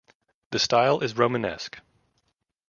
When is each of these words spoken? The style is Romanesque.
The 0.49 0.57
style 0.57 1.01
is 1.01 1.15
Romanesque. 1.15 1.79